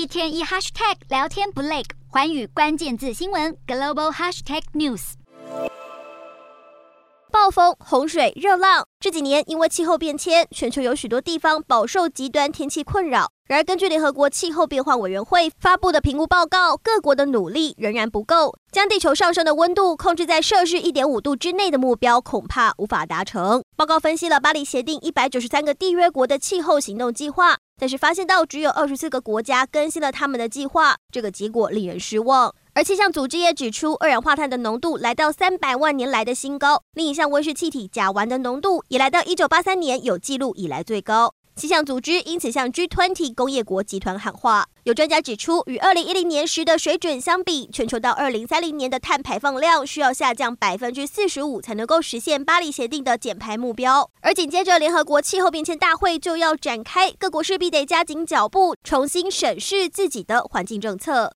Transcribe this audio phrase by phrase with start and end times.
[0.00, 5.12] 一天一 hashtag 聊天不累，寰宇关键字新闻 global hashtag news。
[7.30, 13.30] 暴风、洪水、热浪，这几年因为气候变迁，全球有许多地方饱受极端天气困扰。
[13.46, 23.62] 然而，根据联合国气候变化委员会发布的评估报告，各国的努力仍然不够，将地球上升的温度控制在摄氏一点五度之内的目标恐怕无法达成。
[23.80, 32.54] 报告分析了巴黎协定一百九十三个缔约国的气候行动计划，但是发现到只有二十四个国家更新了他们的计划，这个结果令人失望。
[32.74, 41.32] 而气象组织也指出，二氧化碳的浓度来到三百万年来的新高，另一项温室气体甲烷的浓度也来到一九八三年有记录以来最高。
[41.60, 44.66] 气象组织因此向 G20 工业国集团喊话。
[44.84, 54.10] 有专家指出，与二零一零年时的水准相比，全球到二零三零年的碳排放量需要下降百分之四十五，才能够实现巴黎协定的减排目标。
[54.22, 61.28] 而紧接着，联合国气候变迁大会就要展开，各国势必得加紧脚步，重新审视自己的环境政策。